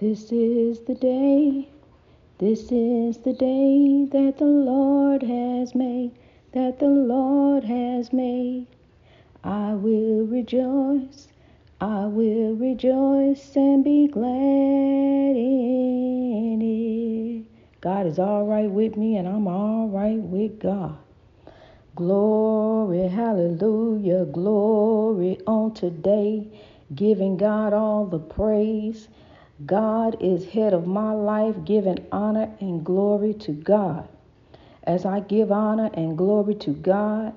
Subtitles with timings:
[0.00, 1.68] This is the day,
[2.38, 6.12] this is the day that the Lord has made,
[6.52, 8.68] that the Lord has made.
[9.42, 11.26] I will rejoice,
[11.80, 17.44] I will rejoice and be glad in it.
[17.80, 20.96] God is all right with me, and I'm all right with God.
[21.96, 26.46] Glory, hallelujah, glory on today,
[26.94, 29.08] giving God all the praise.
[29.66, 34.08] God is head of my life, giving honor and glory to God.
[34.84, 37.34] As I give honor and glory to God,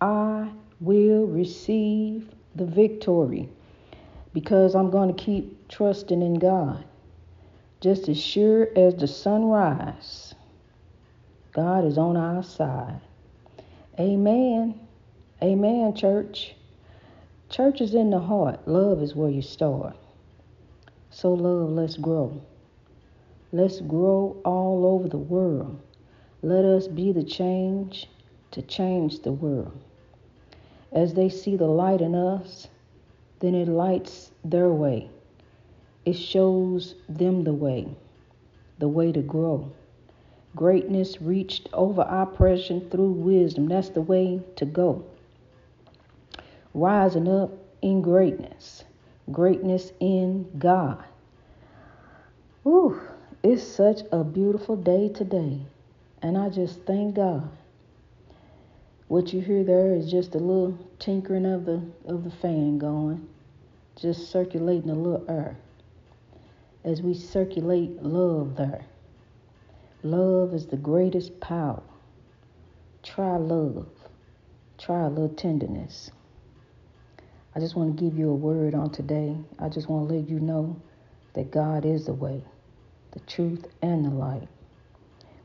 [0.00, 0.50] I
[0.80, 3.48] will receive the victory
[4.34, 6.84] because I'm going to keep trusting in God.
[7.80, 10.34] Just as sure as the sunrise,
[11.52, 13.00] God is on our side.
[13.98, 14.78] Amen.
[15.42, 16.54] Amen, church.
[17.48, 18.68] Church is in the heart.
[18.68, 19.96] Love is where you start.
[21.16, 22.42] So, love, let's grow.
[23.50, 25.80] Let's grow all over the world.
[26.42, 28.06] Let us be the change
[28.50, 29.72] to change the world.
[30.92, 32.68] As they see the light in us,
[33.40, 35.08] then it lights their way.
[36.04, 37.88] It shows them the way,
[38.78, 39.72] the way to grow.
[40.54, 43.68] Greatness reached over oppression through wisdom.
[43.68, 45.02] That's the way to go.
[46.74, 48.84] Rising up in greatness,
[49.30, 51.04] greatness in God.
[52.66, 53.00] Ooh,
[53.42, 55.60] it's such a beautiful day today.
[56.22, 57.48] And I just thank God.
[59.08, 63.28] What you hear there is just a little tinkering of the of the fan going,
[63.94, 65.56] just circulating a little air.
[66.84, 68.84] As we circulate love there.
[70.02, 71.82] Love is the greatest power.
[73.02, 73.88] Try love.
[74.78, 76.10] Try a little tenderness.
[77.56, 79.34] I just want to give you a word on today.
[79.58, 80.76] I just want to let you know
[81.32, 82.44] that God is the way
[83.16, 84.46] the truth, and the light.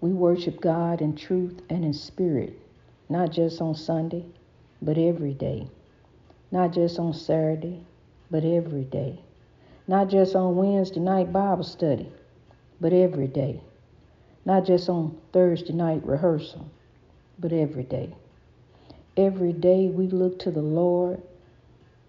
[0.00, 2.58] We worship God in truth and in spirit,
[3.10, 4.24] not just on Sunday,
[4.80, 5.68] but every day.
[6.50, 7.82] Not just on Saturday,
[8.30, 9.20] but every day.
[9.86, 12.10] Not just on Wednesday night Bible study,
[12.80, 13.60] but every day.
[14.46, 16.70] Not just on Thursday night rehearsal,
[17.38, 18.14] but every day.
[19.14, 21.20] Every day we look to the Lord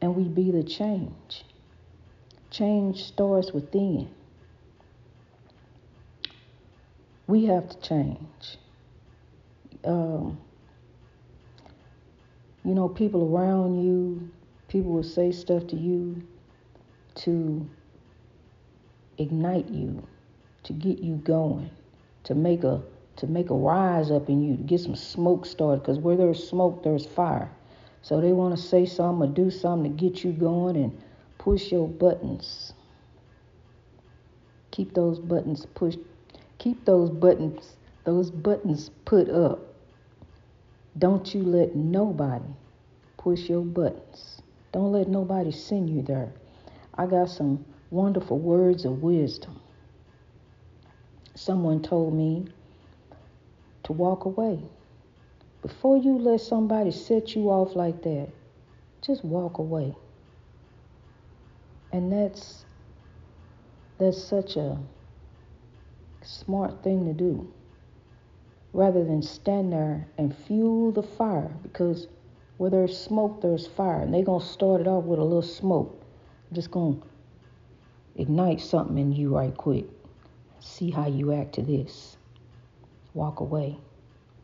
[0.01, 1.43] and we be the change.
[2.51, 4.09] Change starts within.
[7.29, 8.57] we have to change.
[9.85, 10.39] Um,
[12.65, 14.31] you know, people around you,
[14.67, 16.23] people will say stuff to you
[17.15, 17.69] to
[19.19, 20.05] ignite you,
[20.63, 21.69] to get you going,
[22.23, 22.81] to make a
[23.17, 25.81] to make a rise up in you, to get some smoke started.
[25.81, 27.51] Because where there's smoke, there's fire.
[28.01, 31.01] So they want to say something or do something to get you going and
[31.37, 32.73] push your buttons.
[34.71, 35.99] Keep those buttons pushed
[36.59, 39.59] Keep those buttons, those buttons put up.
[40.97, 42.43] Don't you let nobody
[43.17, 44.41] push your buttons.
[44.73, 46.29] Don't let nobody send you there.
[46.95, 49.61] I got some wonderful words of wisdom.
[51.33, 52.45] Someone told me
[53.83, 54.59] to walk away.
[55.61, 58.29] Before you let somebody set you off like that,
[59.01, 59.93] just walk away.
[61.91, 62.65] And that's
[63.97, 64.77] that's such a
[66.21, 67.51] smart thing to do
[68.71, 72.07] rather than stand there and fuel the fire because
[72.57, 74.01] where there's smoke, there's fire.
[74.01, 76.01] And they're going to start it off with a little smoke.
[76.51, 79.85] just going to ignite something in you right quick.
[80.59, 82.17] See how you act to this.
[83.13, 83.77] Walk away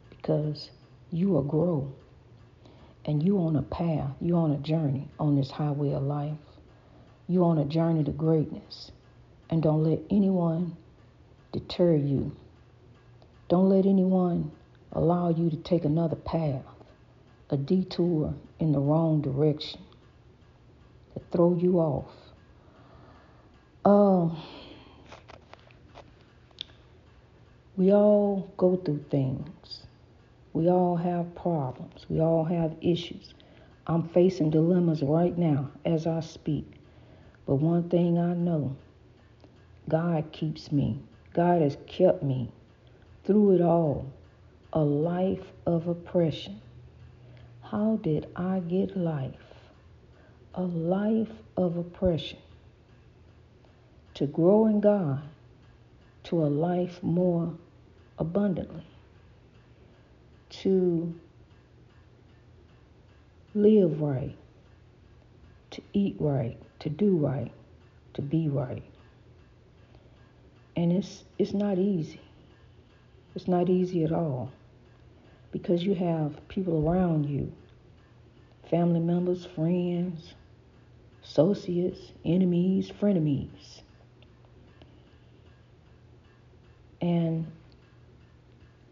[0.10, 0.72] because
[1.12, 1.92] you are grow
[3.06, 6.38] and you on a path, You're on a journey on this highway of life.
[7.28, 8.92] You're on a journey to greatness.
[9.50, 10.76] And don't let anyone
[11.52, 12.36] deter you.
[13.48, 14.52] Don't let anyone
[14.92, 16.64] allow you to take another path,
[17.52, 19.82] a detour in the wrong direction
[21.14, 22.10] to throw you off.
[23.84, 24.42] Um,
[27.78, 29.85] we all go through things.
[30.56, 32.06] We all have problems.
[32.08, 33.34] We all have issues.
[33.88, 36.66] I'm facing dilemmas right now as I speak.
[37.46, 38.78] But one thing I know
[39.90, 40.98] God keeps me
[41.34, 42.50] God has kept me
[43.26, 44.10] through it all,
[44.72, 46.62] a life of oppression.
[47.62, 49.36] How did I get life?
[50.54, 52.40] A life of oppression.
[54.14, 55.22] To grow in God
[56.24, 57.54] to a life more
[58.18, 58.86] abundantly.
[60.62, 61.14] To
[63.54, 64.36] live right.
[65.72, 66.58] To eat right.
[66.80, 67.52] To do right.
[68.14, 68.84] To be right.
[70.76, 72.22] And it's it's not easy.
[73.36, 74.52] It's not easy at all.
[75.52, 77.52] Because you have people around you,
[78.70, 80.34] family members, friends,
[81.24, 83.82] associates, enemies, frenemies.
[87.02, 87.46] And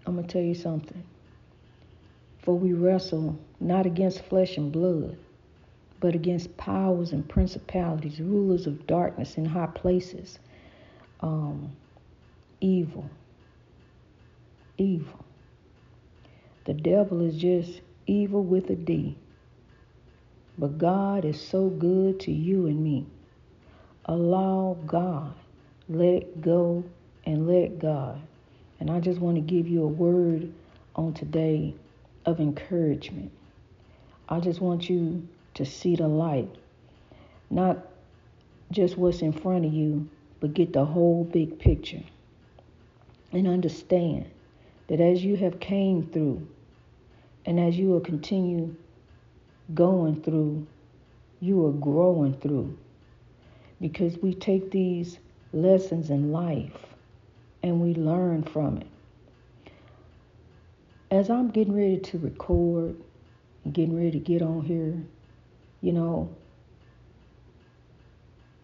[0.06, 1.04] I'm going to tell you something.
[2.44, 5.18] For we wrestle not against flesh and blood,
[6.02, 10.40] but against powers and principalities, rulers of darkness in high places,
[11.22, 11.72] um,
[12.60, 13.10] evil.
[14.78, 15.24] Evil.
[16.66, 19.18] The devil is just evil with a D.
[20.58, 23.06] But God is so good to you and me.
[24.06, 25.34] Allow God.
[25.88, 26.84] Let go
[27.26, 28.22] and let God.
[28.82, 30.52] And I just want to give you a word
[30.96, 31.74] on today
[32.26, 33.32] of encouragement.
[34.30, 36.50] I just want you to see the light,
[37.50, 37.78] not
[38.72, 40.10] just what's in front of you,
[40.40, 42.04] but get the whole big picture
[43.32, 44.26] and understand
[44.88, 46.48] that as you have came through
[47.46, 48.76] and as you will continue
[49.74, 50.66] going through,
[51.40, 52.78] you are growing through
[53.82, 55.18] because we take these
[55.52, 56.72] lessons in life
[57.62, 58.88] and we learn from it.
[61.14, 62.96] As I'm getting ready to record,
[63.72, 65.00] getting ready to get on here,
[65.80, 66.28] you know,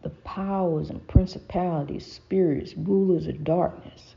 [0.01, 4.15] the powers and principalities, spirits, rulers of darkness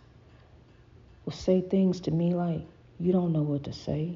[1.26, 2.62] will say things to me like,
[2.98, 4.14] you don't know what to say.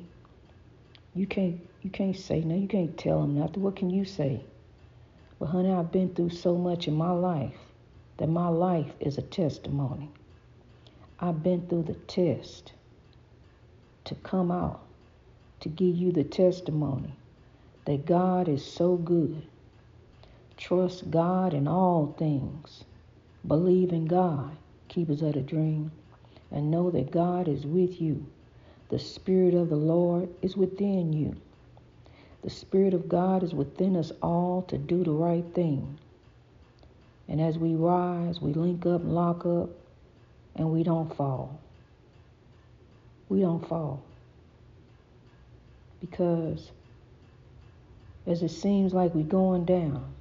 [1.14, 3.62] You can't you can't say no, you can't tell them nothing.
[3.62, 4.42] What can you say?
[5.38, 7.58] But honey, I've been through so much in my life
[8.16, 10.08] that my life is a testimony.
[11.20, 12.72] I've been through the test
[14.06, 14.80] to come out,
[15.60, 17.14] to give you the testimony
[17.84, 19.46] that God is so good.
[20.56, 22.84] Trust God in all things.
[23.46, 24.56] Believe in God.
[24.88, 25.92] Keepers of the dream.
[26.50, 28.26] And know that God is with you.
[28.88, 31.36] The Spirit of the Lord is within you.
[32.42, 35.98] The Spirit of God is within us all to do the right thing.
[37.28, 39.70] And as we rise, we link up lock up
[40.54, 41.60] and we don't fall.
[43.28, 44.02] We don't fall.
[46.00, 46.70] Because
[48.26, 50.12] as it seems like we're going down,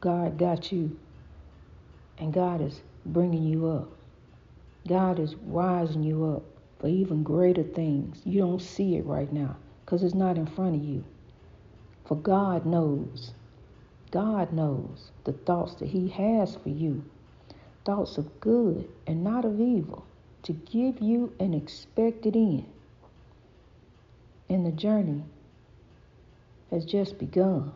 [0.00, 0.96] God got you
[2.18, 3.88] and God is bringing you up.
[4.86, 6.44] God is rising you up
[6.80, 8.20] for even greater things.
[8.24, 11.04] You don't see it right now because it's not in front of you.
[12.06, 13.32] For God knows,
[14.10, 17.04] God knows the thoughts that He has for you
[17.88, 20.04] thoughts of good and not of evil,
[20.42, 22.66] to give you an expected end.
[24.48, 25.22] And the journey
[26.70, 27.72] has just begun.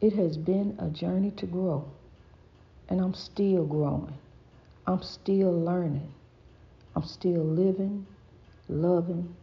[0.00, 1.90] It has been a journey to grow,
[2.88, 4.14] and I'm still growing.
[4.86, 6.12] I'm still learning.
[6.94, 8.06] I'm still living,
[8.68, 9.34] loving,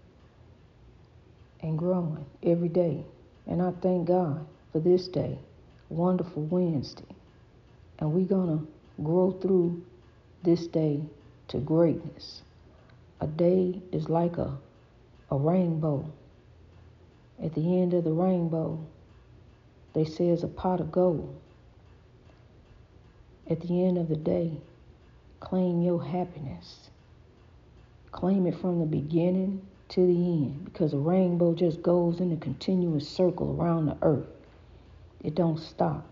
[1.61, 3.03] and growing every day.
[3.47, 5.37] And I thank God for this day,
[5.89, 7.15] wonderful Wednesday.
[7.99, 9.83] And we're going to grow through
[10.43, 11.01] this day
[11.47, 12.41] to greatness.
[13.21, 14.57] A day is like a,
[15.31, 16.05] a rainbow.
[17.41, 18.79] At the end of the rainbow,
[19.93, 21.33] they say is a pot of gold.
[23.49, 24.51] At the end of the day,
[25.39, 26.89] claim your happiness.
[28.11, 32.37] Claim it from the beginning to the end because a rainbow just goes in a
[32.37, 34.27] continuous circle around the earth.
[35.23, 36.05] It don't stop.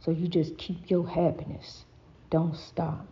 [0.00, 1.84] So you just keep your happiness.
[2.30, 3.06] Don't stop.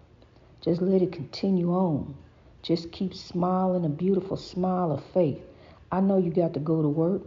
[0.62, 2.14] Just let it continue on.
[2.62, 5.40] Just keep smiling a beautiful smile of faith.
[5.92, 7.22] I know you got to go to work,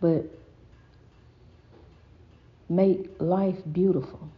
[0.00, 0.24] but
[2.68, 4.28] make life beautiful.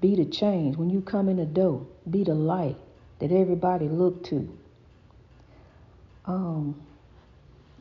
[0.00, 0.76] Be the change.
[0.76, 2.76] When you come in the door, be the light
[3.20, 4.58] that everybody look to.
[6.26, 6.80] Um,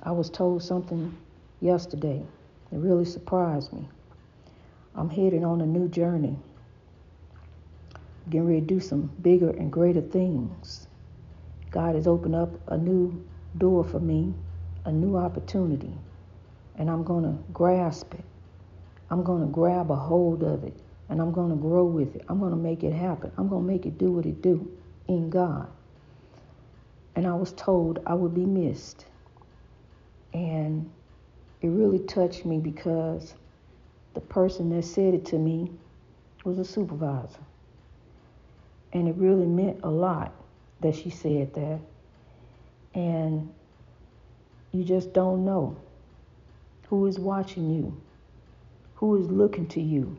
[0.03, 1.15] I was told something
[1.61, 2.23] yesterday
[2.71, 3.87] that really surprised me.
[4.95, 6.37] I'm heading on a new journey.
[8.29, 10.87] Getting ready to do some bigger and greater things.
[11.71, 13.25] God has opened up a new
[13.57, 14.33] door for me,
[14.85, 15.93] a new opportunity,
[16.77, 18.23] and I'm going to grasp it.
[19.09, 20.73] I'm going to grab a hold of it,
[21.09, 22.23] and I'm going to grow with it.
[22.29, 23.31] I'm going to make it happen.
[23.37, 24.71] I'm going to make it do what it do
[25.07, 25.67] in God.
[27.15, 29.05] And I was told I would be missed.
[30.33, 30.89] And
[31.61, 33.33] it really touched me because
[34.13, 35.71] the person that said it to me
[36.43, 37.39] was a supervisor.
[38.93, 40.33] And it really meant a lot
[40.81, 41.79] that she said that.
[42.93, 43.53] And
[44.71, 45.77] you just don't know
[46.87, 48.01] who is watching you,
[48.95, 50.17] who is looking to you.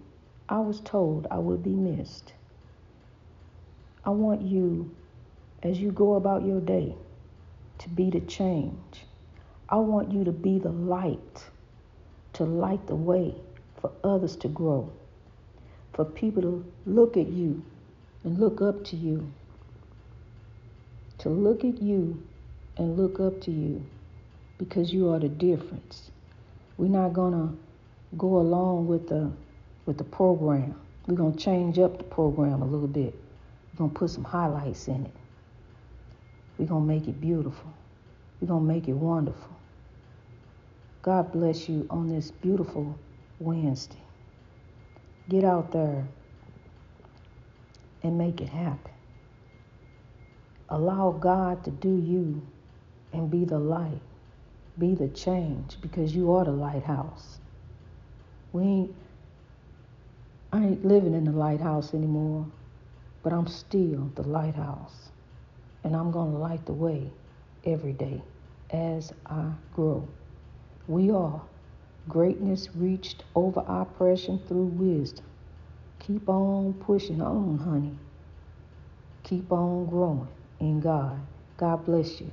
[0.48, 2.32] I was told I would be missed.
[4.04, 4.90] I want you,
[5.62, 6.94] as you go about your day,
[7.78, 9.04] to be the change.
[9.68, 11.44] I want you to be the light,
[12.34, 13.34] to light the way
[13.80, 14.90] for others to grow,
[15.92, 17.62] for people to look at you
[18.24, 19.30] and look up to you,
[21.18, 22.22] to look at you
[22.76, 23.84] and look up to you
[24.58, 26.10] because you are the difference.
[26.76, 27.58] We're not going to
[28.16, 29.30] go along with the
[29.86, 30.74] with the program.
[31.06, 33.14] We're going to change up the program a little bit.
[33.72, 35.12] We're going to put some highlights in it.
[36.58, 37.72] We're going to make it beautiful.
[38.40, 39.56] We're going to make it wonderful.
[41.02, 42.96] God bless you on this beautiful
[43.40, 43.98] Wednesday.
[45.28, 46.06] Get out there
[48.02, 48.92] and make it happen.
[50.68, 52.42] Allow God to do you
[53.12, 54.00] and be the light,
[54.78, 57.38] be the change because you are the lighthouse.
[58.52, 58.94] We ain't
[60.54, 62.46] I ain't living in the lighthouse anymore,
[63.22, 65.08] but I'm still the lighthouse.
[65.82, 67.10] And I'm going to light the way
[67.64, 68.20] every day
[68.70, 70.06] as I grow.
[70.86, 71.40] We are
[72.06, 75.24] greatness reached over oppression through wisdom.
[76.06, 77.96] Keep on pushing on, honey.
[79.22, 80.28] Keep on growing
[80.58, 81.20] in God.
[81.56, 82.30] God bless you.